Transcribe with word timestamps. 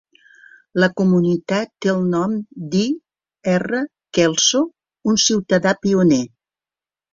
La 0.83 0.87
comunitat 1.01 1.69
té 1.85 1.91
el 1.93 1.99
nom 2.13 2.33
d'I. 2.73 2.81
R. 3.59 3.83
Kelso, 4.21 4.65
un 5.15 5.23
ciutadà 5.29 5.79
pioner. 5.87 6.23